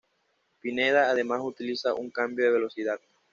Pineda 0.61 1.11
además 1.11 1.41
utiliza 1.43 1.93
un 1.93 2.09
cambio 2.09 2.45
de 2.45 2.51
velocidad. 2.53 2.99